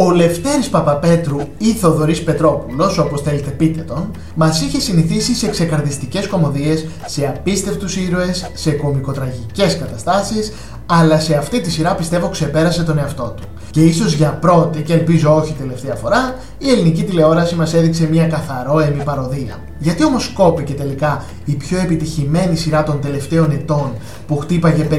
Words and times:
Ο 0.00 0.10
Λευτέρης 0.10 0.68
Παπαπέτρου 0.68 1.38
ή 1.58 1.72
Θοδωρής 1.72 2.22
Πετρόπουλος, 2.22 2.98
όπως 2.98 3.22
θέλετε 3.22 3.50
πείτε 3.50 3.80
τον, 3.80 4.10
μας 4.34 4.60
είχε 4.60 4.80
συνηθίσει 4.80 5.34
σε 5.34 5.48
ξεκαρδιστικές 5.48 6.26
κομμωδίες, 6.26 6.86
σε 7.06 7.26
απίστευτους 7.26 7.96
ήρωες, 7.96 8.50
σε 8.54 8.70
κομικοτραγικές 8.70 9.78
καταστάσεις, 9.78 10.52
αλλά 10.90 11.20
σε 11.20 11.34
αυτή 11.34 11.60
τη 11.60 11.70
σειρά 11.70 11.94
πιστεύω 11.94 12.28
ξεπέρασε 12.28 12.82
τον 12.82 12.98
εαυτό 12.98 13.34
του. 13.36 13.42
Και 13.70 13.80
ίσως 13.80 14.12
για 14.12 14.30
πρώτη 14.30 14.82
και 14.82 14.92
ελπίζω 14.92 15.34
όχι 15.34 15.52
τελευταία 15.52 15.94
φορά, 15.94 16.34
η 16.58 16.70
ελληνική 16.70 17.04
τηλεόραση 17.04 17.54
μας 17.54 17.74
έδειξε 17.74 18.08
μια 18.08 18.26
καθαρό 18.26 18.74
παροδία. 19.04 19.56
Γιατί 19.78 20.04
όμως 20.04 20.24
σκόπηκε 20.24 20.72
τελικά 20.72 21.24
η 21.44 21.54
πιο 21.54 21.78
επιτυχημένη 21.78 22.56
σειρά 22.56 22.82
των 22.82 23.00
τελευταίων 23.00 23.50
ετών 23.50 23.92
που 24.26 24.36
χτύπαγε 24.36 24.86
50 24.90 24.94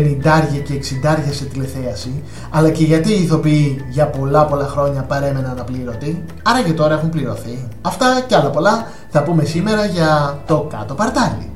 και 0.53 0.79
60 1.03 1.33
σε 1.33 1.45
τηλεθέαση, 1.45 2.23
αλλά 2.49 2.69
και 2.69 2.83
γιατί 2.83 3.11
οι 3.11 3.21
ηθοποιοί 3.21 3.85
για 3.89 4.07
πολλά 4.07 4.45
πολλά 4.45 4.67
χρόνια 4.67 5.01
παρέμεναν 5.01 5.59
απλήρωτοι, 5.59 6.23
άρα 6.43 6.61
και 6.61 6.73
τώρα 6.73 6.93
έχουν 6.93 7.09
πληρωθεί. 7.09 7.67
Αυτά 7.81 8.05
και 8.27 8.35
άλλα 8.35 8.49
πολλά 8.49 8.87
θα 9.09 9.23
πούμε 9.23 9.43
σήμερα 9.43 9.85
για 9.85 10.39
το 10.47 10.67
κάτω 10.71 10.93
παρτάλι. 10.93 11.49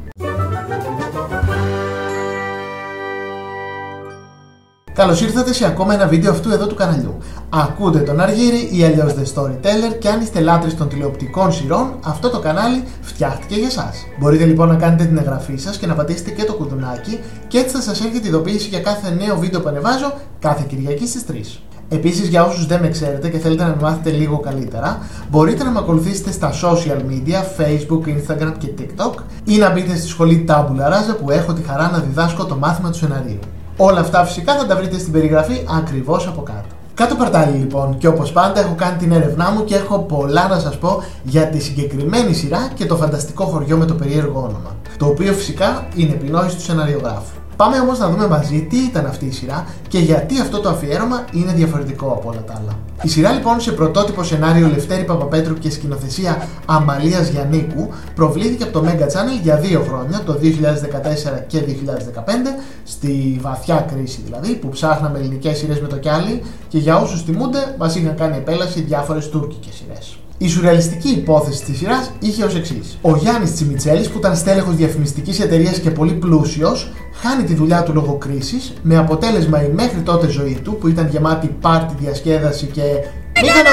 Καλώς 4.94 5.22
ήρθατε 5.22 5.54
σε 5.54 5.66
ακόμα 5.66 5.94
ένα 5.94 6.08
βίντεο 6.08 6.32
αυτού 6.32 6.50
εδώ 6.50 6.68
του 6.68 6.76
καναλιού. 6.76 7.18
Ακούτε 7.50 8.00
τον 8.00 8.20
Αργύρι 8.20 8.70
ή 8.72 8.84
αλλιώ 8.84 9.16
The 9.18 9.34
Storyteller 9.34 9.98
και 10.00 10.10
αν 10.10 10.22
είστε 10.22 10.40
λάτρε 10.40 10.70
των 10.70 10.90
τηλεοπτικών 10.90 11.52
σειρών, 11.54 11.94
αυτό 12.04 12.30
το 12.30 12.40
κανάλι 12.40 12.84
φτιάχτηκε 13.02 13.56
για 13.56 13.68
εσά. 13.68 13.94
Μπορείτε 14.20 14.46
λοιπόν 14.46 14.68
να 14.68 14.76
κάνετε 14.76 15.06
την 15.06 15.18
εγγραφή 15.18 15.58
σας 15.58 15.78
και 15.78 15.88
να 15.88 15.94
πατήσετε 15.94 16.32
και 16.32 16.44
το 16.44 16.54
κουδουνάκι 16.54 17.20
και 17.48 17.58
έτσι 17.58 17.76
θα 17.76 17.82
σας 17.82 18.02
έρχεται 18.02 18.28
ειδοποίηση 18.28 18.68
για 18.68 18.80
κάθε 18.80 19.10
νέο 19.10 19.38
βίντεο 19.38 19.62
που 19.62 19.68
ανεβάζω 19.68 20.14
κάθε 20.40 20.66
Κυριακή 20.68 21.08
στις 21.08 21.24
3. 21.32 21.34
Επίσης 21.90 22.28
για 22.28 22.46
όσους 22.46 22.66
δεν 22.66 22.80
με 22.80 22.90
ξέρετε 22.90 23.30
και 23.30 23.38
θέλετε 23.38 23.64
να 23.64 23.70
με 23.70 23.78
μάθετε 23.82 24.10
λίγο 24.10 24.40
καλύτερα, 24.40 25.00
μπορείτε 25.30 25.64
να 25.64 25.72
με 25.72 25.80
ακολουθήσετε 25.80 26.32
στα 26.32 26.52
social 26.52 27.00
media, 27.12 27.40
facebook, 27.57 28.07
instagram 28.07 28.54
και 28.57 28.68
tiktok 28.80 29.13
ή 29.44 29.57
να 29.57 29.70
μπείτε 29.70 29.96
στη 29.96 30.07
σχολή 30.07 30.46
Tabula 30.48 30.88
Rasa 30.91 31.18
που 31.22 31.32
έχω 31.32 31.54
τη 31.54 31.62
χαρά 31.62 31.90
να 31.91 31.98
διδάσκω 31.98 32.46
το 32.46 32.55
μάθημα 32.55 32.90
του 32.91 32.98
σεναρίου. 32.98 33.40
Όλα 33.77 33.99
αυτά 33.99 34.26
φυσικά 34.26 34.55
θα 34.55 34.66
τα 34.66 34.76
βρείτε 34.76 34.98
στην 34.98 35.12
περιγραφή 35.12 35.66
ακριβώς 35.77 36.27
από 36.27 36.41
κάτω. 36.41 36.68
Κάτω 36.93 37.16
παρτάλι 37.16 37.57
λοιπόν 37.57 37.98
και 37.98 38.07
όπως 38.07 38.32
πάντα 38.32 38.60
έχω 38.60 38.76
κάνει 38.77 38.98
την 38.98 39.12
έρευνά 39.12 39.49
μου 39.52 39.63
και 39.63 39.76
έχω 39.76 39.99
πολλά 39.99 40.48
να 40.48 40.60
σας 40.60 40.77
πω 40.77 41.04
για 41.24 41.48
τη 41.48 41.60
συγκεκριμένη 41.60 42.34
σειρά 42.34 42.71
και 42.76 42.85
το 42.85 42.96
φανταστικό 42.96 43.44
χωριό 43.44 43.77
με 43.77 43.85
το 43.85 43.94
περίεργο 43.94 44.40
όνομα. 44.40 44.76
Το 44.98 45.05
οποίο 45.05 45.34
φυσικά 45.34 45.88
είναι 45.96 46.13
επινόηση 46.13 46.55
του 46.55 46.62
σεναριογράφου. 46.62 47.43
Πάμε 47.55 47.79
όμως 47.79 47.99
να 47.99 48.09
δούμε 48.09 48.27
μαζί 48.27 48.68
τι 48.70 48.77
ήταν 48.77 49.05
αυτή 49.05 49.26
η 49.26 49.32
σειρά 49.32 49.65
και 49.87 49.99
γιατί 49.99 50.40
αυτό 50.40 50.59
το 50.59 50.70
αφιέρωμα 50.70 51.26
είναι 51.32 51.54
διαφορετικό 51.54 52.07
από 52.07 52.29
όλα 52.29 52.43
τα 52.43 52.54
άλλα. 52.54 52.77
Η 53.04 53.07
σειρά 53.10 53.32
λοιπόν 53.32 53.62
σε 53.62 53.71
πρωτότυπο 53.71 54.23
σενάριο 54.23 54.68
Λευτέρη 54.68 55.04
Παπαπέτρου 55.04 55.54
και 55.54 55.70
σκηνοθεσία 55.70 56.48
Αμαλίας 56.65 57.29
Γιαννίκου 57.29 57.90
προβλήθηκε 58.15 58.63
από 58.63 58.79
το 58.79 58.85
Mega 58.87 59.04
Channel 59.04 59.41
για 59.41 59.57
δύο 59.57 59.85
χρόνια, 59.87 60.21
το 60.26 60.40
2014 60.41 60.45
και 61.48 61.60
2015, 61.60 62.21
στη 62.84 63.40
βαθιά 63.41 63.85
κρίση 63.93 64.22
δηλαδή, 64.25 64.56
που 64.56 64.69
ψάχναμε 64.69 65.19
ελληνικές 65.19 65.57
σειρές 65.57 65.81
με 65.81 65.88
το 65.88 65.97
κιάλι 65.97 66.44
και 66.67 66.78
για 66.78 66.97
όσους 66.97 67.23
θυμούνται 67.23 67.75
μας 67.78 67.95
είχαν 67.95 68.16
κάνει 68.16 68.38
επέλαση 68.38 68.81
διάφορες 68.81 69.29
τουρκικές 69.29 69.73
σειρές. 69.73 70.17
Η 70.44 70.47
σουρεαλιστική 70.47 71.09
υπόθεση 71.09 71.63
της 71.63 71.78
σειράς 71.78 72.12
είχε 72.19 72.44
ως 72.44 72.56
εξής. 72.56 72.97
Ο 73.02 73.16
Γιάννης 73.16 73.53
Τσιμιτσέλης, 73.53 74.09
που 74.09 74.18
ήταν 74.18 74.36
στέλεχος 74.36 74.75
διαφημιστικής 74.75 75.40
εταιρείας 75.40 75.80
και 75.80 75.91
πολύ 75.91 76.13
πλούσιος, 76.13 76.91
χάνει 77.13 77.44
τη 77.44 77.56
δουλειά 77.56 77.84
του 77.84 77.94
λόγω 77.94 78.18
κρίσης, 78.18 78.74
με 78.81 78.97
αποτέλεσμα 78.97 79.63
η 79.63 79.69
μέχρι 79.69 80.00
τότε 80.00 80.28
ζωή 80.28 80.59
του, 80.63 80.78
που 80.78 80.88
ήταν 80.88 81.08
γεμάτη 81.08 81.47
πάρτι, 81.62 81.96
διασκέδαση 82.00 82.66
και. 82.66 82.81
Μήχανο! 83.41 83.69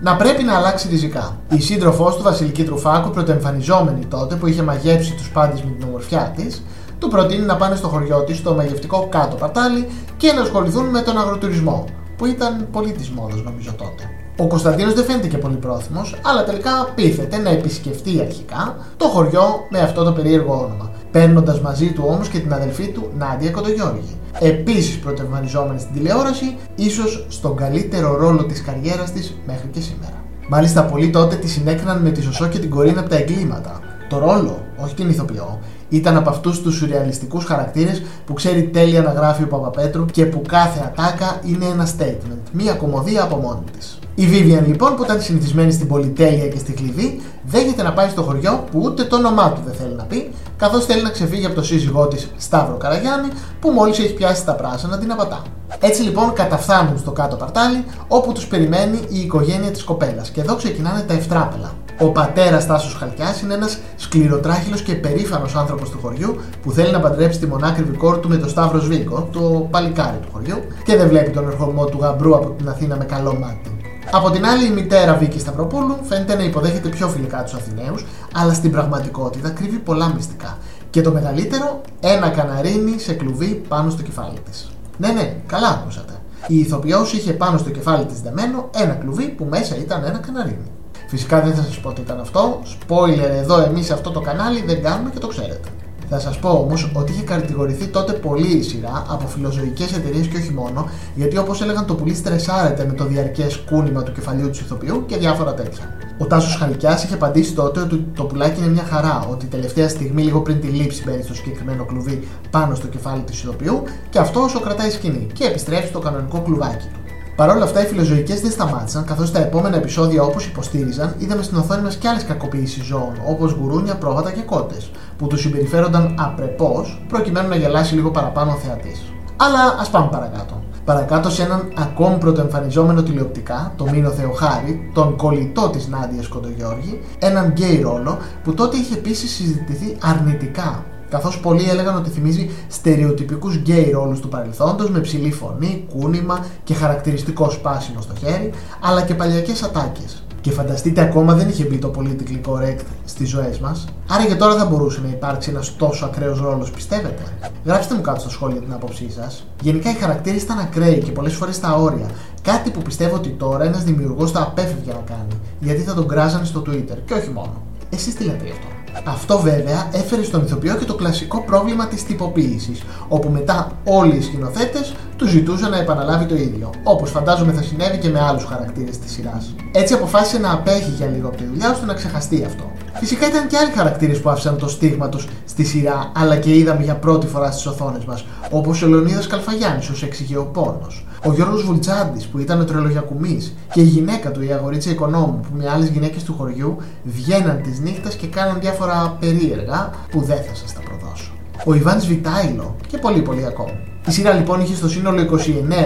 Να 0.00 0.16
πρέπει 0.16 0.42
να 0.42 0.56
αλλάξει 0.56 0.88
ριζικά. 0.88 1.40
Η 1.56 1.60
σύντροφός 1.60 2.16
του, 2.16 2.22
Βασιλική 2.22 2.64
Τρουφάκου, 2.64 3.10
πρωτοεμφανιζόμενη 3.10 4.04
τότε 4.04 4.34
που 4.34 4.46
είχε 4.46 4.62
μαγέψει 4.62 5.14
τους 5.14 5.30
πάντες 5.30 5.62
με 5.62 5.70
την 5.70 5.88
ομορφιά 5.88 6.32
της, 6.36 6.62
του 6.98 7.08
προτείνει 7.08 7.44
να 7.44 7.56
πάνε 7.56 7.76
στο 7.76 7.88
χωριό 7.88 8.22
της, 8.24 8.36
στο 8.36 8.54
μαγευτικό 8.54 9.06
κάτω 9.10 9.36
πατάλι 9.36 9.88
και 10.16 10.32
να 10.32 10.40
ασχοληθούν 10.40 10.84
με 10.84 11.00
τον 11.00 11.18
αγροτουρισμό 11.18 11.84
που 12.16 12.26
ήταν 12.26 12.68
πολύ 12.72 12.92
της 12.92 13.08
μόδας 13.10 13.42
νομίζω 13.42 13.72
τότε. 13.72 14.15
Ο 14.38 14.46
Κωνσταντίνος 14.46 14.94
δεν 14.94 15.04
φαίνεται 15.04 15.28
και 15.28 15.38
πολύ 15.38 15.56
πρόθυμος, 15.56 16.16
αλλά 16.24 16.44
τελικά 16.44 16.92
πείθεται 16.94 17.36
να 17.36 17.50
επισκεφτεί 17.50 18.20
αρχικά 18.20 18.76
το 18.96 19.04
χωριό 19.04 19.66
με 19.70 19.78
αυτό 19.78 20.04
το 20.04 20.12
περίεργο 20.12 20.54
όνομα, 20.54 20.90
παίρνοντας 21.10 21.60
μαζί 21.60 21.92
του 21.92 22.04
όμω 22.06 22.20
και 22.32 22.38
την 22.38 22.52
αδελφή 22.52 22.88
του 22.88 23.10
Νάντια 23.18 23.50
Κοντογιώργη. 23.50 24.16
Επίσης 24.40 24.98
πρωτευανιζόμενη 24.98 25.80
στην 25.80 25.94
τηλεόραση, 25.94 26.56
ίσως 26.74 27.26
στον 27.28 27.56
καλύτερο 27.56 28.16
ρόλο 28.16 28.44
της 28.44 28.62
καριέρας 28.62 29.12
της 29.12 29.36
μέχρι 29.46 29.68
και 29.68 29.80
σήμερα. 29.80 30.24
Μάλιστα, 30.48 30.84
πολλοί 30.84 31.10
τότε 31.10 31.36
τη 31.36 31.48
συνέκριναν 31.48 32.02
με 32.02 32.10
τη 32.10 32.22
Σωσό 32.22 32.48
και 32.48 32.58
την 32.58 32.70
Κορίνα 32.70 33.00
από 33.00 33.08
τα 33.08 33.16
εγκλήματα. 33.16 33.80
Το 34.08 34.18
ρόλο, 34.18 34.64
όχι 34.76 34.94
την 34.94 35.08
ηθοποιό, 35.08 35.58
ήταν 35.88 36.16
από 36.16 36.30
αυτούς 36.30 36.62
τους 36.62 36.74
σουρεαλιστικούς 36.74 37.44
χαρακτήρες 37.44 38.02
που 38.26 38.32
ξέρει 38.32 38.62
τέλεια 38.62 39.02
να 39.02 39.12
γράφει 39.12 39.42
ο 39.42 39.46
Παπαπέτρου 39.46 40.04
και 40.04 40.26
που 40.26 40.42
κάθε 40.48 40.80
ατάκα 40.84 41.40
είναι 41.44 41.64
ένα 41.64 41.88
statement, 41.98 42.50
μία 42.52 42.72
κομμωδία 42.72 43.22
από 43.22 43.36
μόνη 43.36 43.64
της. 43.78 43.98
Η 44.14 44.24
Vivian 44.32 44.66
λοιπόν 44.66 44.96
που 44.96 45.04
ήταν 45.04 45.20
συνηθισμένη 45.20 45.72
στην 45.72 45.88
πολυτέλεια 45.88 46.48
και 46.48 46.58
στη 46.58 46.72
κλειδί 46.72 47.20
δέχεται 47.44 47.82
να 47.82 47.92
πάει 47.92 48.08
στο 48.08 48.22
χωριό 48.22 48.64
που 48.70 48.80
ούτε 48.82 49.04
το 49.04 49.16
όνομά 49.16 49.52
του 49.52 49.60
δεν 49.64 49.74
θέλει 49.74 49.94
να 49.94 50.04
πει 50.04 50.30
καθώς 50.56 50.84
θέλει 50.84 51.02
να 51.02 51.10
ξεφύγει 51.10 51.46
από 51.46 51.54
το 51.54 51.62
σύζυγό 51.62 52.06
της 52.06 52.30
Σταύρο 52.36 52.76
Καραγιάννη 52.76 53.28
που 53.60 53.70
μόλις 53.70 53.98
έχει 53.98 54.14
πιάσει 54.14 54.44
τα 54.44 54.54
πράσινα 54.54 54.98
την 54.98 55.12
απατά. 55.12 55.42
Έτσι 55.80 56.02
λοιπόν 56.02 56.32
καταφθάνουν 56.32 56.98
στο 56.98 57.10
κάτω 57.10 57.36
παρτάλι 57.36 57.84
όπου 58.08 58.32
τους 58.32 58.46
περιμένει 58.46 58.98
η 59.08 59.20
οικογένεια 59.20 59.70
της 59.70 59.84
κοπέλας 59.84 60.30
και 60.30 60.40
εδώ 60.40 60.54
ξεκινάνε 60.54 61.00
τα 61.00 61.14
ευτράπελα. 61.14 61.72
Ο 61.98 62.08
πατέρας 62.10 62.66
Τάσος 62.66 62.94
Χαλκιάς 62.94 63.40
είναι 63.40 63.54
ένας 63.54 63.78
σκληροτράχυλος 63.96 64.82
και 64.82 64.94
περήφανος 64.94 65.54
άνθρωπος 65.56 65.90
του 65.90 65.98
χωριού 66.02 66.36
που 66.62 66.70
θέλει 66.72 66.92
να 66.92 67.00
παντρέψει 67.00 67.38
τη 67.38 67.46
μονάκριβη 67.46 67.96
κόρη 67.96 68.18
του 68.18 68.28
με 68.28 68.36
τον 68.36 68.48
Σταύρο 68.48 68.80
Σβίκο, 68.80 69.28
το 69.32 69.68
παλικάρι 69.70 70.16
του 70.22 70.28
χωριού, 70.32 70.56
και 70.84 70.96
δεν 70.96 71.08
βλέπει 71.08 71.30
τον 71.30 71.48
ερχομό 71.48 71.84
του 71.84 71.98
γαμπρού 72.00 72.36
από 72.36 72.50
την 72.50 72.68
Αθήνα 72.68 72.96
με 72.96 73.04
καλό 73.04 73.34
μάτι. 73.40 73.76
Από 74.10 74.30
την 74.30 74.46
άλλη, 74.46 74.66
η 74.66 74.70
μητέρα 74.70 75.14
Βίκη 75.14 75.38
Σταυροπούλου 75.38 75.96
φαίνεται 76.02 76.34
να 76.34 76.42
υποδέχεται 76.42 76.88
πιο 76.88 77.08
φιλικά 77.08 77.42
τους 77.42 77.54
Αθηναίους, 77.54 78.06
αλλά 78.34 78.54
στην 78.54 78.70
πραγματικότητα 78.70 79.50
κρύβει 79.50 79.76
πολλά 79.76 80.12
μυστικά. 80.14 80.58
Και 80.90 81.00
το 81.00 81.12
μεγαλύτερο, 81.12 81.80
ένα 82.00 82.28
καναρίνι 82.28 82.98
σε 82.98 83.12
κλουβί 83.12 83.62
πάνω 83.68 83.90
στο 83.90 84.02
κεφάλι 84.02 84.38
της. 84.50 84.70
Ναι, 84.98 85.08
ναι, 85.08 85.36
καλά 85.46 85.68
ακούσατε. 85.68 86.12
Η 86.46 86.58
ηθοποιός 86.58 87.12
είχε 87.12 87.32
πάνω 87.32 87.58
στο 87.58 87.70
κεφάλι 87.70 88.04
της 88.04 88.20
δεμένο 88.20 88.70
ένα 88.74 88.92
κλουβί 88.92 89.28
που 89.28 89.46
μέσα 89.50 89.76
ήταν 89.76 90.04
ένα 90.04 90.18
καναρίνι. 90.18 90.70
Φυσικά 91.06 91.40
δεν 91.40 91.54
θα 91.54 91.62
σας 91.62 91.78
πω 91.78 91.92
τι 91.92 92.00
ήταν 92.00 92.20
αυτό. 92.20 92.62
Spoiler 92.64 93.30
εδώ 93.42 93.60
εμείς 93.60 93.86
σε 93.86 93.92
αυτό 93.92 94.10
το 94.10 94.20
κανάλι 94.20 94.62
δεν 94.66 94.82
κάνουμε 94.82 95.10
και 95.10 95.18
το 95.18 95.26
ξέρετε. 95.26 95.68
Θα 96.08 96.18
σας 96.18 96.38
πω 96.38 96.48
όμως 96.48 96.90
ότι 96.94 97.12
είχε 97.12 97.22
κατηγορηθεί 97.22 97.86
τότε 97.86 98.12
πολύ 98.12 98.56
η 98.56 98.62
σειρά 98.62 99.06
από 99.08 99.26
φιλοζωικές 99.26 99.96
εταιρείες 99.96 100.26
και 100.26 100.36
όχι 100.36 100.52
μόνο, 100.52 100.88
γιατί 101.14 101.38
όπως 101.38 101.62
έλεγαν 101.62 101.86
το 101.86 101.94
πουλί 101.94 102.14
στρεσάρεται 102.14 102.84
με 102.84 102.92
το 102.92 103.04
διαρκές 103.04 103.56
κούνημα 103.56 104.02
του 104.02 104.12
κεφαλιού 104.12 104.50
του 104.50 104.58
ηθοποιού 104.60 105.04
και 105.06 105.16
διάφορα 105.16 105.54
τέτοια. 105.54 105.96
Ο 106.18 106.26
Τάσος 106.26 106.56
Χαλκιάς 106.56 107.04
είχε 107.04 107.14
απαντήσει 107.14 107.54
τότε 107.54 107.80
ότι 107.80 108.06
το 108.14 108.24
πουλάκι 108.24 108.60
είναι 108.60 108.70
μια 108.70 108.82
χαρά, 108.82 109.26
ότι 109.30 109.46
τελευταία 109.46 109.88
στιγμή, 109.88 110.22
λίγο 110.22 110.40
πριν 110.40 110.60
τη 110.60 110.66
λήψη, 110.66 111.02
μπαίνει 111.06 111.22
στο 111.22 111.34
συγκεκριμένο 111.34 111.84
κλουβί 111.84 112.28
πάνω 112.50 112.74
στο 112.74 112.86
κεφάλι 112.86 113.20
του 113.20 113.32
ηθοποιού 113.32 113.82
και 114.10 114.18
αυτό 114.18 114.40
όσο 114.40 114.60
κρατάει 114.60 114.90
σκηνή 114.90 115.26
και 115.32 115.44
επιστρέφει 115.44 115.86
στο 115.86 115.98
κανονικό 115.98 116.40
κλουβάκι 116.40 116.86
του. 116.92 117.05
Παρ' 117.36 117.50
όλα 117.50 117.64
αυτά, 117.64 117.82
οι 117.82 117.86
φιλοζωικές 117.86 118.40
δεν 118.40 118.50
σταμάτησαν, 118.50 119.04
καθώς 119.04 119.32
τα 119.32 119.38
επόμενα 119.38 119.76
επεισόδια, 119.76 120.22
όπως 120.22 120.46
υποστήριζαν, 120.46 121.14
είδαμε 121.18 121.42
στην 121.42 121.56
οθόνη 121.56 121.82
μας 121.82 121.96
και 121.96 122.08
άλλες 122.08 122.24
κακοποιήσεις 122.24 122.84
ζώων, 122.84 123.12
όπως 123.26 123.52
γουρούνια, 123.52 123.96
πρόβατα 123.96 124.32
και 124.32 124.40
κότες, 124.40 124.90
που 125.18 125.26
τους 125.26 125.40
συμπεριφέρονταν 125.40 126.14
απρεπώς, 126.18 127.02
προκειμένου 127.08 127.48
να 127.48 127.56
γελάσει 127.56 127.94
λίγο 127.94 128.10
παραπάνω 128.10 128.50
ο 128.50 128.54
θεατής. 128.54 129.02
Αλλά 129.36 129.76
ας 129.80 129.90
πάμε 129.90 130.08
παρακάτω. 130.10 130.62
Παρακάτω 130.84 131.30
σε 131.30 131.42
έναν 131.42 131.72
ακόμη 131.76 132.18
πρωτοεμφανιζόμενο 132.18 133.02
τηλεοπτικά, 133.02 133.72
το 133.76 133.86
Μίνο 133.90 134.10
Θεοχάρη, 134.10 134.90
τον 134.94 135.16
κολλητό 135.16 135.68
της 135.68 135.88
Νάντιας 135.88 136.28
Κοντογιώργη, 136.28 137.00
έναν 137.18 137.46
γκέι 137.46 137.80
ρόλο 137.80 138.18
που 138.44 138.54
τότε 138.54 138.76
είχε 138.76 138.94
επίσης 138.94 139.34
συζητηθεί 139.34 139.96
αρνητικά 140.02 140.84
καθώς 141.08 141.40
πολλοί 141.40 141.68
έλεγαν 141.68 141.96
ότι 141.96 142.10
θυμίζει 142.10 142.50
στερεοτυπικούς 142.68 143.56
γκέι 143.56 143.90
ρόλους 143.90 144.20
του 144.20 144.28
παρελθόντος 144.28 144.90
με 144.90 145.00
ψηλή 145.00 145.32
φωνή, 145.32 145.86
κούνημα 145.98 146.46
και 146.64 146.74
χαρακτηριστικό 146.74 147.50
σπάσιμο 147.50 148.00
στο 148.00 148.14
χέρι, 148.14 148.50
αλλά 148.80 149.02
και 149.02 149.14
παλιακές 149.14 149.62
ατάκες. 149.62 150.20
Και 150.40 150.52
φανταστείτε 150.52 151.00
ακόμα 151.00 151.34
δεν 151.34 151.48
είχε 151.48 151.64
μπει 151.64 151.78
το 151.78 151.90
politically 151.96 152.50
correct 152.50 152.84
στις 153.04 153.28
ζωές 153.28 153.58
μας. 153.58 153.84
Άρα 154.08 154.26
και 154.26 154.34
τώρα 154.34 154.56
θα 154.56 154.64
μπορούσε 154.64 155.00
να 155.02 155.08
υπάρξει 155.08 155.50
ένας 155.50 155.76
τόσο 155.76 156.04
ακραίος 156.04 156.40
ρόλος, 156.40 156.70
πιστεύετε; 156.70 157.22
Γράψτε 157.64 157.94
μου 157.94 158.00
κάτω 158.00 158.20
στο 158.20 158.30
σχόλιο 158.30 158.60
την 158.60 158.72
άποψή 158.72 159.10
σας. 159.10 159.46
Γενικά 159.60 159.90
οι 159.90 159.94
χαρακτήρες 159.94 160.42
ήταν 160.42 160.58
ακραίοι 160.58 160.98
και 160.98 161.12
πολλές 161.12 161.34
φορές 161.34 161.54
στα 161.54 161.74
όρια. 161.74 162.10
Κάτι 162.42 162.70
που 162.70 162.82
πιστεύω 162.82 163.16
ότι 163.16 163.28
τώρα 163.28 163.64
ένας 163.64 163.84
δημιουργός 163.84 164.30
θα 164.30 164.42
απέφευγε 164.42 164.92
να 164.92 165.02
κάνει, 165.06 165.40
γιατί 165.60 165.80
θα 165.80 165.94
τον 165.94 166.08
κράζανε 166.08 166.44
στο 166.44 166.62
Twitter. 166.66 166.96
Και 167.04 167.14
όχι 167.14 167.30
μόνο. 167.30 167.62
Εσείς 167.90 168.14
τι 168.14 168.24
λέτε 168.24 168.44
γι' 168.44 168.50
αυτό; 168.50 168.75
Αυτό 169.04 169.38
βέβαια 169.40 169.88
έφερε 169.92 170.22
στον 170.22 170.42
ηθοποιό 170.42 170.74
και 170.76 170.84
το 170.84 170.94
κλασικό 170.94 171.42
πρόβλημα 171.42 171.86
της 171.86 172.04
τυποποίησης, 172.04 172.82
όπου 173.08 173.28
μετά 173.28 173.72
όλοι 173.84 174.16
οι 174.16 174.22
σκηνοθέτες 174.22 174.94
του 175.16 175.26
ζητούσε 175.26 175.68
να 175.68 175.78
επαναλάβει 175.78 176.24
το 176.24 176.34
ίδιο, 176.34 176.70
όπως 176.82 177.10
φαντάζομαι 177.10 177.52
θα 177.52 177.62
συνέβη 177.62 177.98
και 177.98 178.08
με 178.08 178.20
άλλους 178.20 178.44
χαρακτήρες 178.44 178.98
της 178.98 179.12
σειράς. 179.12 179.54
Έτσι 179.72 179.94
αποφάσισε 179.94 180.38
να 180.38 180.52
απέχει 180.52 180.90
για 180.90 181.06
λίγο 181.06 181.28
από 181.28 181.36
τη 181.36 181.44
δουλειά 181.44 181.70
ώστε 181.70 181.86
να 181.86 181.94
ξεχαστεί 181.94 182.44
αυτό. 182.44 182.72
Φυσικά 182.98 183.28
ήταν 183.28 183.46
και 183.46 183.56
άλλοι 183.56 183.70
χαρακτήρες 183.70 184.20
που 184.20 184.30
άφησαν 184.30 184.58
το 184.58 184.68
στίγμα 184.68 185.08
τους 185.08 185.28
στη 185.44 185.64
σειρά, 185.64 186.12
αλλά 186.14 186.36
και 186.36 186.56
είδαμε 186.56 186.82
για 186.82 186.96
πρώτη 186.96 187.26
φορά 187.26 187.50
στις 187.50 187.66
οθόνες 187.66 188.04
μας, 188.04 188.24
όπως 188.50 188.82
ο 188.82 188.86
Λεωνίδας 188.86 189.26
Καλφαγιάννης 189.26 189.88
ως 189.88 190.02
εξηγεοπόνο, 190.02 190.86
ο 191.24 191.32
Γιώργος 191.32 191.64
Βουλτζάντη 191.64 192.24
που 192.32 192.38
ήταν 192.38 192.60
ο 192.60 192.64
τρελογιακουμής 192.64 193.56
και 193.72 193.80
η 193.80 193.84
γυναίκα 193.84 194.30
του, 194.30 194.42
η 194.42 194.52
αγορίτσα 194.52 194.90
οικονόμου, 194.90 195.40
που 195.40 195.56
με 195.56 195.70
άλλες 195.70 195.88
γυναίκες 195.88 196.22
του 196.24 196.34
χωριού 196.38 196.76
βγαίναν 197.04 197.62
τη 197.62 197.80
νύχτα 197.82 198.08
και 198.08 198.26
κάναν 198.26 198.60
διάφορα 198.60 199.16
περίεργα 199.20 199.90
που 200.10 200.20
δεν 200.20 200.36
θα 200.42 200.54
σας 200.54 200.72
τα 200.72 200.80
προδώσω. 200.80 201.30
Ο 201.64 201.74
Ιβάν 201.74 202.00
Βιτάιλο 202.00 202.76
και 202.86 202.98
πολύ 202.98 203.22
πολύ 203.22 203.46
ακόμα. 203.46 203.72
Η 204.08 204.12
σειρά 204.12 204.32
λοιπόν 204.32 204.60
είχε 204.60 204.74
στο 204.74 204.88
σύνολο 204.88 205.22
29 205.22 205.28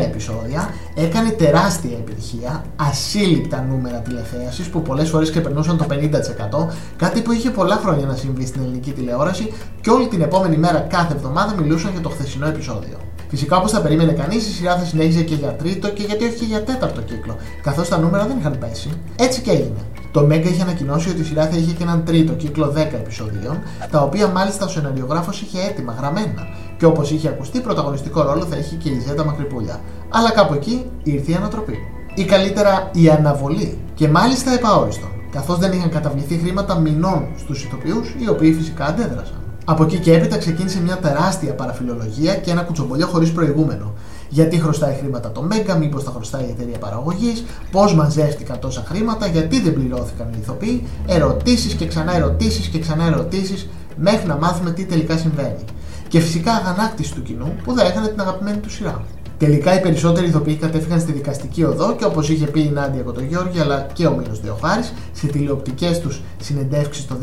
επεισόδια, 0.04 0.74
έκανε 0.94 1.30
τεράστια 1.30 1.96
επιτυχία, 1.96 2.64
ασύλληπτα 2.76 3.66
νούμερα 3.68 3.98
τηλεθέασης 3.98 4.66
που 4.68 4.82
πολλές 4.82 5.08
φορές 5.08 5.30
ξεπερνούσαν 5.30 5.76
το 5.76 5.86
50%, 5.90 6.66
κάτι 6.96 7.20
που 7.20 7.32
είχε 7.32 7.50
πολλά 7.50 7.76
χρόνια 7.76 8.06
να 8.06 8.14
συμβεί 8.14 8.46
στην 8.46 8.62
ελληνική 8.62 8.92
τηλεόραση 8.92 9.52
και 9.80 9.90
όλη 9.90 10.08
την 10.08 10.20
επόμενη 10.20 10.56
μέρα 10.56 10.78
κάθε 10.78 11.14
εβδομάδα 11.14 11.54
μιλούσαν 11.60 11.90
για 11.90 12.00
το 12.00 12.08
χθεσινό 12.08 12.46
επεισόδιο. 12.46 12.96
Φυσικά, 13.28 13.56
όπως 13.56 13.70
θα 13.70 13.80
περίμενε 13.80 14.12
κανείς, 14.12 14.46
η 14.48 14.52
σειρά 14.52 14.76
θα 14.78 14.84
συνέχιζε 14.84 15.22
και 15.22 15.34
για 15.34 15.54
τρίτο 15.54 15.88
και 15.88 16.02
γιατί 16.02 16.24
όχι 16.24 16.34
και 16.34 16.44
για 16.44 16.62
τέταρτο 16.62 17.00
κύκλο, 17.00 17.36
καθώς 17.62 17.88
τα 17.88 17.98
νούμερα 17.98 18.26
δεν 18.26 18.36
είχαν 18.38 18.58
πέσει. 18.58 18.90
Έτσι 19.16 19.40
και 19.40 19.50
έγινε. 19.50 19.80
Το 20.12 20.26
Μέγκα 20.26 20.48
είχε 20.48 20.62
ανακοινώσει 20.62 21.08
ότι 21.08 21.20
η 21.20 21.24
σειρά 21.24 21.46
θα 21.46 21.56
είχε 21.56 21.72
και 21.72 21.82
έναν 21.82 22.04
τρίτο 22.04 22.32
κύκλο 22.32 22.72
10 22.76 22.76
επεισοδίων, 22.76 23.62
τα 23.90 24.02
οποία 24.02 24.28
μάλιστα 24.28 24.64
ο 24.64 24.68
σεναριογράφος 24.68 25.40
είχε 25.40 25.58
έτοιμα, 25.60 25.94
γραμμένα. 25.98 26.46
Και 26.80 26.86
όπως 26.86 27.10
είχε 27.10 27.28
ακουστεί, 27.28 27.60
πρωταγωνιστικό 27.60 28.22
ρόλο 28.22 28.44
θα 28.44 28.56
είχε 28.56 28.74
και 28.74 28.88
η 28.88 29.00
Ζέτα 29.06 29.24
Μακρυπούλια. 29.24 29.80
Αλλά 30.08 30.30
κάπου 30.30 30.54
εκεί 30.54 30.84
ήρθε 31.02 31.32
η 31.32 31.34
ανατροπή. 31.34 31.78
Ή 32.14 32.24
καλύτερα 32.24 32.90
η 32.92 33.08
αναβολή. 33.08 33.78
Και 33.94 34.08
μάλιστα 34.08 34.52
επαόριστον, 34.52 35.10
καθώς 35.30 35.58
δεν 35.58 35.72
είχαν 35.72 35.90
καταβληθεί 35.90 36.38
χρήματα 36.38 36.78
μηνών 36.78 37.28
στους 37.38 37.64
ηθοποιούς, 37.64 38.14
οι 38.18 38.28
οποίοι 38.28 38.52
φυσικά 38.52 38.84
αντέδρασαν. 38.84 39.36
Από 39.64 39.82
εκεί 39.82 39.98
και 39.98 40.14
έπειτα 40.14 40.38
ξεκίνησε 40.38 40.80
μια 40.80 40.96
τεράστια 40.96 41.54
παραφιλολογία 41.54 42.34
και 42.34 42.50
ένα 42.50 42.62
κουτσομπολιό 42.62 43.06
χωρίς 43.06 43.32
προηγούμενο. 43.32 43.92
Γιατί 44.28 44.60
χρωστάει 44.60 44.94
χρήματα 44.94 45.32
το 45.32 45.42
Μέγκα, 45.42 45.76
μήπως 45.76 46.04
τα 46.04 46.10
χρωστάει 46.10 46.42
η 46.42 46.50
εταιρεία 46.50 46.78
παραγωγής, 46.78 47.44
πώς 47.70 47.94
μαζεύτηκαν 47.94 48.58
τόσα 48.58 48.84
χρήματα, 48.86 49.26
γιατί 49.26 49.60
δεν 49.60 49.74
πληρώθηκαν 49.74 50.28
οι 50.32 50.38
ηθοποιοί, 50.40 50.86
ερωτήσεις 51.06 51.72
και 51.72 51.86
ξανά 51.86 52.16
ερωτήσει 52.16 52.70
και 52.70 52.78
ξανά 52.78 53.04
ερωτήσει, 53.04 53.68
μέχρι 53.96 54.26
να 54.26 54.36
μάθουμε 54.36 54.70
τι 54.70 54.84
τελικά 54.84 55.16
συμβαίνει. 55.16 55.64
Και 56.10 56.20
φυσικά 56.20 56.52
αγανάκτηση 56.52 57.14
του 57.14 57.22
κοινού 57.22 57.54
που 57.64 57.74
θα 57.74 57.86
έκανε 57.86 58.06
την 58.08 58.20
αγαπημένη 58.20 58.56
του 58.56 58.70
σειρά. 58.70 59.04
Τελικά 59.38 59.74
οι 59.74 59.80
περισσότεροι 59.80 60.26
ηθοποιοί 60.26 60.56
κατέφυγαν 60.56 61.00
στη 61.00 61.12
δικαστική 61.12 61.64
οδό 61.64 61.94
και 61.94 62.04
όπως 62.04 62.28
είχε 62.28 62.46
πει 62.46 62.60
η 62.60 62.70
Νάντια 62.70 63.02
Κοτογιώργη 63.02 63.60
αλλά 63.60 63.86
και 63.92 64.06
ο 64.06 64.10
Μίνο 64.10 64.34
Διοχάρη 64.42 64.82
σε 65.12 65.26
τηλεοπτικές 65.26 66.00
τους 66.00 66.20
συνεντεύξεις 66.40 67.06
το 67.06 67.16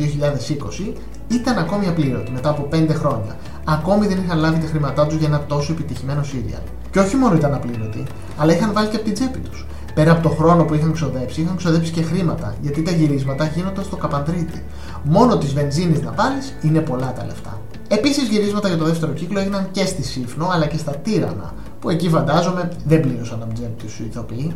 2020 0.87 0.93
ήταν 1.27 1.57
ακόμη 1.57 1.87
απλήρωτοι 1.87 2.31
μετά 2.31 2.49
από 2.49 2.67
5 2.71 2.87
χρόνια. 2.89 3.35
Ακόμη 3.63 4.07
δεν 4.07 4.17
είχαν 4.23 4.39
λάβει 4.39 4.59
τα 4.59 4.67
χρήματά 4.67 5.07
τους 5.07 5.17
για 5.17 5.27
ένα 5.27 5.45
τόσο 5.47 5.71
επιτυχημένο 5.71 6.23
σύριαλ. 6.23 6.61
Και 6.91 6.99
όχι 6.99 7.15
μόνο 7.15 7.35
ήταν 7.35 7.53
απλήρωτοι, 7.53 8.03
αλλά 8.37 8.53
είχαν 8.53 8.73
βάλει 8.73 8.87
και 8.87 8.95
από 8.95 9.05
την 9.05 9.13
τσέπη 9.13 9.39
τους. 9.39 9.65
Πέρα 9.93 10.11
από 10.11 10.21
το 10.21 10.29
χρόνο 10.29 10.63
που 10.63 10.73
είχαν 10.73 10.91
ξοδέψει, 10.91 11.41
είχαν 11.41 11.55
ξοδέψει 11.55 11.91
και 11.91 12.01
χρήματα, 12.01 12.55
γιατί 12.61 12.81
τα 12.81 12.91
γυρίσματα 12.91 13.45
γίνονταν 13.45 13.83
στο 13.83 13.95
καπαντρίτη. 13.95 14.63
Μόνο 15.03 15.37
τη 15.37 15.47
βενζίνη 15.47 15.99
να 16.03 16.11
βάλει 16.11 16.41
είναι 16.61 16.79
πολλά 16.79 17.13
τα 17.13 17.25
λεφτά. 17.25 17.61
Επίσης, 17.87 18.27
γυρίσματα 18.27 18.67
για 18.67 18.77
το 18.77 18.85
δεύτερο 18.85 19.13
κύκλο 19.13 19.39
έγιναν 19.39 19.67
και 19.71 19.85
στη 19.85 20.03
Σύφνο 20.03 20.47
αλλά 20.47 20.65
και 20.65 20.77
στα 20.77 20.91
Τύρανα, 20.91 21.53
που 21.79 21.89
εκεί 21.89 22.09
φαντάζομαι 22.09 22.71
δεν 22.85 23.01
πλήρωσαν 23.01 23.41
από 23.41 23.53
την 23.53 23.53
τσέπη 23.53 23.83
του 23.83 24.03
ηθοποιοί. 24.09 24.55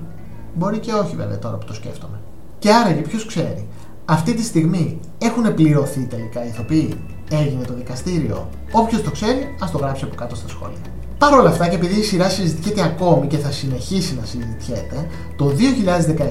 Μπορεί 0.54 0.80
και 0.80 0.94
όχι 0.94 1.16
βέβαια 1.16 1.40
τώρα 1.40 1.58
που 1.58 1.66
το 1.66 1.74
σκέφτομαι. 1.74 2.20
Και 2.60 2.74
άραγε 2.74 3.02
ποιος 3.02 3.26
ξέρει, 3.26 3.68
αυτή 4.06 4.34
τη 4.34 4.44
στιγμή 4.44 5.00
έχουν 5.18 5.54
πληρωθεί 5.54 6.06
τελικά 6.06 6.46
οι 6.46 6.48
ηθοποιοί. 6.48 6.98
Έγινε 7.30 7.64
το 7.64 7.74
δικαστήριο. 7.74 8.50
Όποιος 8.72 9.02
το 9.02 9.12
ξέρει, 9.12 9.56
ας 9.60 9.72
το 9.72 9.78
γράψει 9.78 10.04
από 10.04 10.16
κάτω 10.16 10.36
στα 10.36 10.48
σχόλια. 10.48 10.78
Παρ' 11.22 11.34
όλα 11.34 11.50
αυτά 11.50 11.68
και 11.68 11.76
επειδή 11.76 12.00
η 12.00 12.04
σειρά 12.04 12.30
συζητιέται 12.30 12.84
ακόμη 12.84 13.28
και 13.28 13.38
θα 13.38 13.52
συνεχίσει 13.52 14.16
να 14.20 14.26
συζητιέται, 14.26 15.08
το 15.36 15.52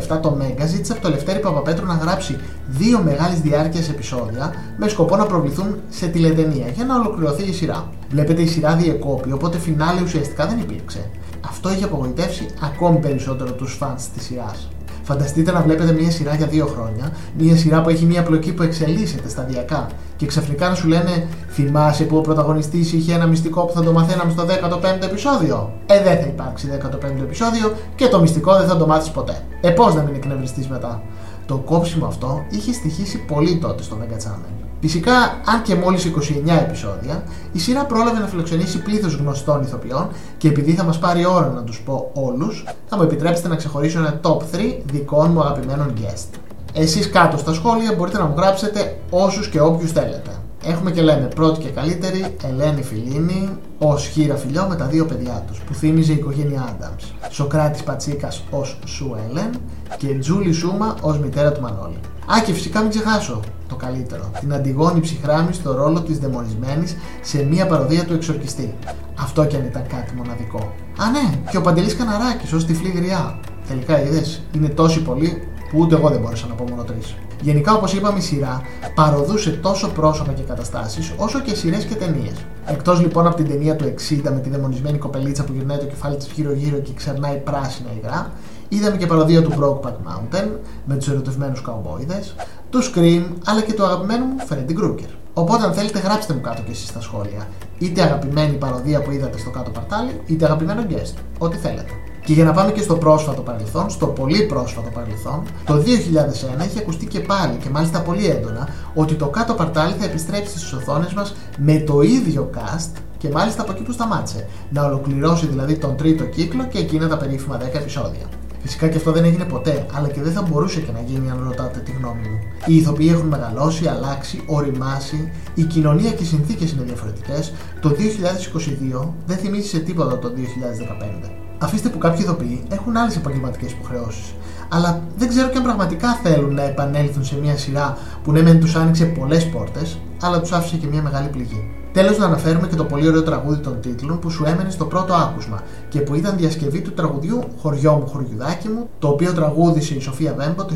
2017 0.08 0.20
το 0.22 0.30
Μέγκα 0.30 0.66
ζήτησε 0.66 0.92
από 0.92 1.02
το 1.02 1.08
Λευτέρη 1.08 1.38
Παπαπέτρου 1.38 1.86
να 1.86 1.94
γράψει 1.94 2.38
δύο 2.66 3.02
μεγάλη 3.02 3.34
διάρκεια 3.34 3.80
επεισόδια 3.90 4.54
με 4.76 4.88
σκοπό 4.88 5.16
να 5.16 5.26
προβληθούν 5.26 5.76
σε 5.88 6.06
τηλετενία 6.06 6.68
για 6.68 6.84
να 6.84 6.94
ολοκληρωθεί 6.94 7.42
η 7.42 7.52
σειρά. 7.52 7.88
Βλέπετε 8.10 8.42
η 8.42 8.46
σειρά 8.46 8.76
διεκόπη, 8.76 9.32
οπότε 9.32 9.58
φινάλε 9.58 10.02
ουσιαστικά 10.02 10.46
δεν 10.46 10.58
υπήρξε. 10.58 11.10
Αυτό 11.40 11.72
είχε 11.72 11.84
απογοητεύσει 11.84 12.46
ακόμη 12.62 12.98
περισσότερο 12.98 13.52
τους 13.52 13.74
φαν 13.74 13.94
της 14.14 14.24
σειράς. 14.24 14.68
Φανταστείτε 15.02 15.52
να 15.52 15.60
βλέπετε 15.60 15.92
μια 15.92 16.10
σειρά 16.10 16.34
για 16.34 16.46
δύο 16.46 16.66
χρόνια, 16.66 17.12
μια 17.38 17.56
σειρά 17.56 17.82
που 17.82 17.88
έχει 17.88 18.04
μια 18.04 18.22
πλοκή 18.22 18.52
που 18.52 18.62
εξελίσσεται 18.62 19.28
σταδιακά 19.28 19.86
και 20.16 20.26
ξαφνικά 20.26 20.68
να 20.68 20.74
σου 20.74 20.88
λένε 20.88 21.26
Θυμάσαι 21.52 22.04
που 22.04 22.16
ο 22.16 22.20
πρωταγωνιστής 22.20 22.92
είχε 22.92 23.14
ένα 23.14 23.26
μυστικό 23.26 23.64
που 23.64 23.72
θα 23.72 23.82
το 23.82 23.92
μαθαίναμε 23.92 24.30
στο 24.30 24.44
15ο 24.46 25.04
επεισόδιο. 25.04 25.72
Ε, 25.86 26.02
δεν 26.02 26.18
θα 26.18 26.26
υπάρξει 26.26 26.68
15ο 26.82 27.22
επεισόδιο 27.22 27.72
και 27.94 28.08
το 28.08 28.20
μυστικό 28.20 28.56
δεν 28.56 28.66
θα 28.66 28.76
το 28.76 28.86
μάθεις 28.86 29.10
ποτέ. 29.10 29.42
Ε, 29.60 29.70
πώς 29.70 29.94
να 29.94 30.02
μην 30.02 30.14
εκνευριστείς 30.14 30.68
μετά; 30.68 31.02
Το 31.46 31.56
κόψιμο 31.56 32.06
αυτό 32.06 32.44
είχε 32.50 32.72
στοιχήσει 32.72 33.24
πολύ 33.24 33.58
τότε 33.58 33.82
στο 33.82 33.96
Mega 34.00 34.16
Channel. 34.16 34.59
Φυσικά, 34.80 35.12
αν 35.44 35.62
και 35.62 35.74
μόλις 35.74 36.04
29 36.04 36.58
επεισόδια, 36.58 37.22
η 37.52 37.58
σειρά 37.58 37.84
πρόλαβε 37.84 38.18
να 38.18 38.26
φιλοξενήσει 38.26 38.82
πλήθος 38.82 39.14
γνωστών 39.14 39.62
ηθοποιών 39.62 40.08
και 40.38 40.48
επειδή 40.48 40.72
θα 40.72 40.84
μας 40.84 40.98
πάρει 40.98 41.26
ώρα 41.26 41.48
να 41.48 41.62
τους 41.62 41.80
πω 41.80 42.10
όλους, 42.14 42.64
θα 42.88 42.96
μου 42.96 43.02
επιτρέψετε 43.02 43.48
να 43.48 43.56
ξεχωρίσω 43.56 43.98
ένα 43.98 44.20
top 44.22 44.36
3 44.36 44.82
δικών 44.92 45.30
μου 45.30 45.40
αγαπημένων 45.40 45.92
guest. 45.96 46.38
Εσείς 46.72 47.10
κάτω 47.10 47.36
στα 47.36 47.52
σχόλια 47.52 47.94
μπορείτε 47.96 48.18
να 48.18 48.24
μου 48.24 48.34
γράψετε 48.36 48.98
όσους 49.10 49.48
και 49.48 49.60
όποιους 49.60 49.92
θέλετε. 49.92 50.30
Έχουμε 50.64 50.90
και 50.90 51.02
λέμε 51.02 51.26
πρώτη 51.26 51.60
και 51.60 51.68
καλύτερη 51.68 52.36
Ελένη 52.42 52.82
Φιλίνη 52.82 53.48
ως 53.78 54.06
χείρα 54.06 54.36
φιλιό 54.36 54.66
με 54.68 54.76
τα 54.76 54.86
δύο 54.86 55.06
παιδιά 55.06 55.44
τους, 55.46 55.60
που 55.60 55.74
θύμιζε 55.74 56.12
η 56.12 56.14
οικογένεια 56.14 56.74
Άνταμς. 56.74 57.04
Σοκράτης 57.30 57.82
Πατσίκας 57.82 58.44
ως 58.50 58.78
Σου 58.86 59.16
Έλεν 59.28 59.50
και 59.96 60.18
Τζούλη 60.18 60.52
Σούμα 60.52 60.94
ως 61.00 61.18
μητέρα 61.18 61.52
του 61.52 61.60
Μανώλη. 61.60 61.98
Α, 62.32 62.42
και 62.44 62.52
φυσικά 62.52 62.80
μην 62.80 62.90
ξεχάσω 62.90 63.40
το 63.68 63.76
καλύτερο. 63.76 64.30
Την 64.40 64.52
Αντιγόνη 64.52 65.00
Ψυχράμη 65.00 65.52
στο 65.52 65.74
ρόλο 65.74 66.00
της 66.00 66.18
δαιμονισμένης 66.18 66.96
σε 67.22 67.42
μία 67.42 67.66
παροδία 67.66 68.04
του 68.04 68.14
εξορκιστή. 68.14 68.74
Αυτό 69.20 69.44
κι 69.44 69.56
αν 69.56 69.64
ήταν 69.64 69.86
κάτι 69.86 70.14
μοναδικό. 70.14 70.72
Α, 70.98 71.10
ναι, 71.10 71.38
και 71.50 71.56
ο 71.56 71.60
Παντελής 71.60 71.96
Καναράκης 71.96 72.52
ως 72.52 72.64
τυφλή 72.64 72.88
γριά. 72.90 73.38
Τελικά 73.68 74.02
είδες, 74.02 74.42
είναι 74.54 74.68
τόσοι 74.68 75.02
πολλοί 75.02 75.42
που 75.70 75.78
ούτε 75.78 75.94
εγώ 75.94 76.08
δεν 76.08 76.20
μπόρεσα 76.20 76.46
να 76.46 76.54
πω 76.54 76.64
μόνο 76.68 76.82
τρεις. 76.82 77.14
Γενικά, 77.40 77.74
όπως 77.74 77.92
είπαμε, 77.92 78.18
η 78.18 78.22
σειρά 78.22 78.62
παροδούσε 78.94 79.50
τόσο 79.50 79.88
πρόσωπα 79.88 80.32
και 80.32 80.42
καταστάσεις, 80.42 81.12
όσο 81.16 81.40
και 81.40 81.54
σειρές 81.54 81.84
και 81.84 81.94
ταινίες. 81.94 82.34
Εκτός 82.66 83.00
λοιπόν 83.00 83.26
από 83.26 83.36
την 83.36 83.48
ταινία 83.48 83.76
του 83.76 83.84
60 83.84 84.20
με 84.22 84.40
τη 84.40 84.48
δαιμονισμένη 84.48 84.98
κοπελίτσα 84.98 85.44
που 85.44 85.52
γυρνάει 85.52 85.78
το 85.78 85.86
κεφάλι 85.86 86.16
της 86.16 86.30
γύρω-γύρω 86.34 86.78
και 86.78 86.92
ξερνάει 86.94 87.36
πράσινα 87.36 87.88
υγρά, 87.98 88.32
είδαμε 88.68 88.96
και 88.96 89.06
παροδία 89.06 89.42
του 89.42 89.52
Brokeback 89.58 89.88
Mountain 89.92 90.48
με 90.84 90.96
τους 90.96 91.08
ερωτευμένους 91.08 91.62
καουμπόιδες, 91.62 92.34
του 92.70 92.80
Scream 92.82 93.24
αλλά 93.44 93.60
και 93.60 93.72
του 93.72 93.84
αγαπημένου 93.84 94.24
μου 94.24 94.36
Freddy 94.48 94.84
Krueger. 94.84 95.10
Οπότε, 95.34 95.64
αν 95.64 95.72
θέλετε, 95.72 95.98
γράψτε 95.98 96.34
μου 96.34 96.40
κάτω 96.40 96.62
και 96.62 96.70
εσείς 96.70 96.88
στα 96.88 97.00
σχόλια. 97.00 97.48
Είτε 97.78 98.02
αγαπημένη 98.02 98.56
παροδία 98.56 99.02
που 99.02 99.10
είδατε 99.10 99.38
στο 99.38 99.50
κάτω 99.50 99.70
παρτάλι, 99.70 100.20
είτε 100.26 100.44
αγαπημένο 100.44 100.86
guest. 100.88 101.14
Ό,τι 101.38 101.56
θέλετε. 101.56 101.90
Και 102.24 102.32
για 102.32 102.44
να 102.44 102.52
πάμε 102.52 102.72
και 102.72 102.82
στο 102.82 102.96
πρόσφατο 102.96 103.42
παρελθόν, 103.42 103.90
στο 103.90 104.06
πολύ 104.06 104.46
πρόσφατο 104.46 104.90
παρελθόν, 104.94 105.42
το 105.64 105.74
2001 105.74 106.60
έχει 106.60 106.78
ακουστεί 106.78 107.06
και 107.06 107.20
πάλι 107.20 107.56
και 107.62 107.68
μάλιστα 107.70 108.00
πολύ 108.00 108.26
έντονα 108.26 108.68
ότι 108.94 109.14
το 109.14 109.26
κάτω 109.26 109.54
παρτάλι 109.54 109.94
θα 109.98 110.04
επιστρέψει 110.04 110.58
στις 110.58 110.72
οθόνες 110.72 111.12
μας 111.12 111.34
με 111.58 111.78
το 111.78 112.00
ίδιο 112.00 112.50
cast 112.54 113.00
και 113.18 113.28
μάλιστα 113.28 113.62
από 113.62 113.72
εκεί 113.72 113.82
που 113.82 113.92
σταμάτησε. 113.92 114.48
Να 114.70 114.84
ολοκληρώσει 114.84 115.46
δηλαδή 115.46 115.76
τον 115.76 115.96
τρίτο 115.96 116.24
κύκλο 116.24 116.64
και 116.64 116.78
εκείνα 116.78 117.08
τα 117.08 117.16
περίφημα 117.16 117.58
10 117.58 117.74
επεισόδια. 117.74 118.26
Φυσικά 118.62 118.88
και 118.88 118.96
αυτό 118.96 119.12
δεν 119.12 119.24
έγινε 119.24 119.44
ποτέ, 119.44 119.86
αλλά 119.92 120.08
και 120.08 120.22
δεν 120.22 120.32
θα 120.32 120.42
μπορούσε 120.42 120.80
και 120.80 120.92
να 120.92 121.00
γίνει 121.00 121.30
αν 121.30 121.44
ρωτάτε 121.48 121.78
τη 121.78 121.90
γνώμη 121.90 122.28
μου. 122.28 122.38
Οι 122.66 122.76
ηθοποιοί 122.76 123.08
έχουν 123.12 123.26
μεγαλώσει, 123.26 123.86
αλλάξει, 123.86 124.42
οριμάσει, 124.46 125.32
η 125.54 125.62
κοινωνία 125.62 126.10
και 126.10 126.22
οι 126.22 126.26
συνθήκες 126.26 126.72
είναι 126.72 126.82
διαφορετικές. 126.82 127.52
Το 127.80 127.88
2022 127.88 129.08
δεν 129.26 129.36
θυμίζει 129.36 129.68
σε 129.68 129.78
τίποτα 129.78 130.18
το 130.18 130.32
2015. 130.36 131.39
Αφήστε 131.62 131.88
που 131.88 131.98
κάποιοι 131.98 132.20
ηθοποιοί 132.22 132.62
έχουν 132.70 132.96
άλλες 132.96 133.16
επαγγελματικές 133.16 133.72
υποχρεώσεις. 133.72 134.34
Αλλά 134.68 135.02
δεν 135.16 135.28
ξέρω 135.28 135.48
και 135.48 135.56
αν 135.56 135.62
πραγματικά 135.62 136.08
θέλουν 136.22 136.54
να 136.54 136.62
επανέλθουν 136.62 137.24
σε 137.24 137.36
μια 137.40 137.56
σειρά 137.56 137.98
που 138.22 138.32
ναι, 138.32 138.42
μεν 138.42 138.60
τους 138.60 138.74
άνοιξε 138.74 139.04
πολλές 139.04 139.48
πόρτες, 139.48 139.98
αλλά 140.22 140.40
τους 140.40 140.52
άφησε 140.52 140.76
και 140.76 140.86
μια 140.86 141.02
μεγάλη 141.02 141.28
πληγή. 141.28 141.70
Τέλος, 141.92 142.18
να 142.18 142.24
αναφέρουμε 142.24 142.66
και 142.66 142.76
το 142.76 142.84
πολύ 142.84 143.08
ωραίο 143.08 143.22
τραγούδι 143.22 143.60
των 143.60 143.80
τίτλων 143.80 144.18
που 144.18 144.30
σου 144.30 144.44
έμενε 144.44 144.70
στο 144.70 144.84
πρώτο 144.84 145.14
άκουσμα 145.14 145.62
και 145.88 146.00
που 146.00 146.14
ήταν 146.14 146.36
διασκευή 146.36 146.80
του 146.80 146.92
τραγουδιού 146.92 147.44
Χωριό 147.58 147.92
μου, 147.92 148.06
χωριουδάκι 148.06 148.68
μου, 148.68 148.88
το 148.98 149.08
οποίο 149.08 149.32
τραγούδισε 149.32 149.94
η 149.94 150.00
Σοφία 150.00 150.34
Βέμπο 150.38 150.64
το 150.64 150.74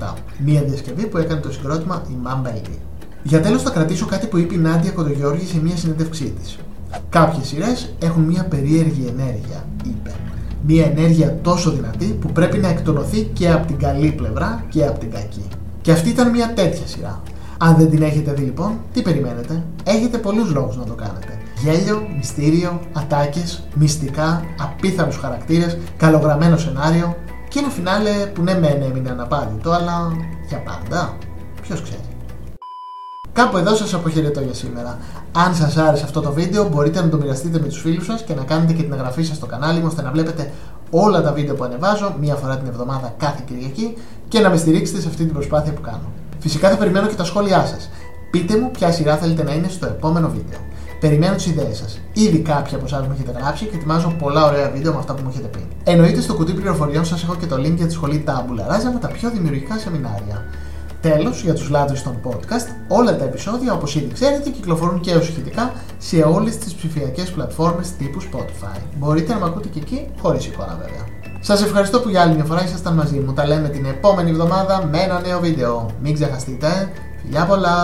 1947. 0.00 0.12
Μια 0.44 0.62
διασκευή 0.62 1.06
που 1.06 1.18
έκανε 1.18 1.40
το 1.40 1.52
συγκρότημα 1.52 2.02
η 2.08 2.16
Mamba 2.24 2.60
Για 3.22 3.40
τέλος, 3.40 3.62
θα 3.62 3.70
κρατήσω 3.70 4.06
κάτι 4.06 4.26
που 4.26 4.38
είπε 4.38 4.54
η 4.54 4.58
Νάντια 4.58 4.90
Κοντογιώργη 4.90 5.46
σε 5.46 5.60
μια 5.60 5.76
συνέντευξή 5.76 6.34
της. 6.40 6.58
Κάποιες 7.08 7.46
σειρές 7.46 7.94
έχουν 8.02 8.22
μια 8.22 8.44
περίεργη 8.44 9.06
ενέργεια, 9.08 9.64
είπε. 9.84 10.10
Μια 10.66 10.84
ενέργεια 10.84 11.38
τόσο 11.42 11.70
δυνατή 11.70 12.04
που 12.04 12.32
πρέπει 12.32 12.58
να 12.58 12.68
εκτονωθεί 12.68 13.22
και 13.22 13.50
από 13.50 13.66
την 13.66 13.78
καλή 13.78 14.12
πλευρά 14.12 14.64
και 14.68 14.86
από 14.86 14.98
την 14.98 15.10
κακή. 15.10 15.48
Και 15.80 15.92
αυτή 15.92 16.08
ήταν 16.08 16.30
μια 16.30 16.52
τέτοια 16.54 16.86
σειρά. 16.86 17.22
Αν 17.58 17.76
δεν 17.76 17.90
την 17.90 18.02
έχετε 18.02 18.32
δει 18.32 18.42
λοιπόν, 18.42 18.80
τι 18.92 19.02
περιμένετε; 19.02 19.62
Έχετε 19.84 20.18
πολλούς 20.18 20.52
λόγους 20.52 20.76
να 20.76 20.84
το 20.84 20.94
κάνετε. 20.94 21.38
Γέλιο, 21.62 22.08
μυστήριο, 22.16 22.80
ατάκες, 22.92 23.62
μυστικά, 23.74 24.44
απίθανους 24.60 25.16
χαρακτήρες, 25.16 25.78
καλογραμμένο 25.96 26.56
σενάριο 26.56 27.16
και 27.48 27.58
ένα 27.58 27.68
φινάλε 27.68 28.10
που 28.34 28.42
ναι 28.42 28.58
μεν 28.58 28.82
έμεινε 28.82 29.10
αναπάντητο, 29.10 29.70
αλλά 29.70 30.16
για 30.48 30.58
πάντα. 30.58 31.16
Ποιος 31.62 31.82
ξέρει. 31.82 32.15
Κάπου 33.36 33.56
εδώ 33.56 33.74
σας 33.74 33.94
αποχαιρετώ 33.94 34.40
για 34.40 34.54
σήμερα. 34.54 34.98
Αν 35.32 35.54
σας 35.54 35.76
άρεσε 35.76 36.04
αυτό 36.04 36.20
το 36.20 36.32
βίντεο 36.32 36.68
μπορείτε 36.68 37.00
να 37.00 37.08
το 37.08 37.16
μοιραστείτε 37.16 37.58
με 37.58 37.66
τους 37.66 37.80
φίλους 37.80 38.04
σας 38.04 38.22
και 38.22 38.34
να 38.34 38.42
κάνετε 38.42 38.72
και 38.72 38.82
την 38.82 38.92
εγγραφή 38.92 39.22
σας 39.22 39.36
στο 39.36 39.46
κανάλι 39.46 39.78
μου 39.80 39.86
ώστε 39.88 40.02
να 40.02 40.10
βλέπετε 40.10 40.52
όλα 40.90 41.22
τα 41.22 41.32
βίντεο 41.32 41.54
που 41.54 41.64
ανεβάζω 41.64 42.16
μία 42.20 42.34
φορά 42.34 42.56
την 42.58 42.68
εβδομάδα 42.68 43.14
κάθε 43.18 43.42
Κυριακή 43.46 43.96
και 44.28 44.40
να 44.40 44.50
με 44.50 44.56
στηρίξετε 44.56 45.00
σε 45.00 45.08
αυτή 45.08 45.24
την 45.24 45.32
προσπάθεια 45.32 45.72
που 45.72 45.80
κάνω. 45.80 46.12
Φυσικά 46.38 46.68
θα 46.70 46.76
περιμένω 46.76 47.06
και 47.06 47.14
τα 47.14 47.24
σχόλιά 47.24 47.66
σας. 47.66 47.90
Πείτε 48.30 48.58
μου 48.58 48.70
ποια 48.70 48.92
σειρά 48.92 49.16
θέλετε 49.16 49.42
να 49.42 49.52
είναι 49.54 49.68
στο 49.68 49.86
επόμενο 49.86 50.28
βίντεο. 50.28 50.58
Περιμένω 51.00 51.34
τις 51.34 51.46
ιδέες 51.46 51.76
σας. 51.76 52.00
Ήδη 52.12 52.38
κάποιοι 52.38 52.74
από 52.74 52.84
εσάς 52.84 53.06
μου 53.06 53.12
έχετε 53.14 53.38
γράψει 53.40 53.64
και 53.64 53.76
ετοιμάζω 53.76 54.14
πολλά 54.18 54.44
ωραία 54.44 54.70
βίντεο 54.70 54.92
με 54.92 54.98
αυτά 54.98 55.14
που 55.14 55.22
μου 55.24 55.30
έχετε 55.32 55.46
πει. 55.46 55.66
Εννοείται 55.84 56.20
στο 56.20 56.34
κουτί 56.34 56.52
πληροφοριών 56.52 57.04
σας 57.04 57.22
έχω 57.22 57.34
και 57.34 57.46
το 57.46 57.56
link 57.56 57.74
για 57.76 57.86
τη 57.86 57.92
σχολή 57.92 58.24
Tabula 58.26 58.72
Rasa 58.72 58.92
με 58.92 58.98
τα 59.00 59.08
πιο 59.08 59.30
δημιουργικά 59.30 59.78
σεμινάρια. 59.78 60.44
Τέλος, 61.00 61.42
για 61.42 61.54
τους 61.54 61.68
λάτρε 61.68 61.96
των 62.04 62.16
podcast, 62.24 62.66
όλα 62.88 63.16
τα 63.16 63.24
επεισόδια 63.24 63.72
όπως 63.72 63.94
ήδη 63.94 64.12
ξέρετε 64.12 64.50
κυκλοφορούν 64.50 65.00
και 65.00 65.14
ω 65.14 65.20
ηχητικά 65.20 65.72
σε 65.98 66.16
όλες 66.16 66.56
τις 66.56 66.74
ψηφιακές 66.74 67.30
πλατφόρμες 67.30 67.90
τύπου 67.90 68.22
Spotify. 68.22 68.80
Μπορείτε 68.98 69.32
να 69.32 69.38
με 69.38 69.46
ακούτε 69.46 69.68
και 69.68 69.78
εκεί, 69.78 70.08
χωρίς 70.20 70.46
εικόνα 70.46 70.78
βέβαια. 70.80 71.04
Σας 71.40 71.62
ευχαριστώ 71.62 72.00
που 72.00 72.08
για 72.08 72.22
άλλη 72.22 72.34
μια 72.34 72.44
φορά 72.44 72.64
ήσασταν 72.64 72.94
μαζί 72.94 73.18
μου. 73.18 73.32
Τα 73.32 73.46
λέμε 73.46 73.68
την 73.68 73.84
επόμενη 73.84 74.30
εβδομάδα 74.30 74.88
με 74.90 74.98
ένα 74.98 75.20
νέο 75.20 75.40
βίντεο. 75.40 75.90
Μην 76.02 76.14
ξεχαστείτε. 76.14 76.92
Φιλιά 77.22 77.46
πολλά! 77.46 77.78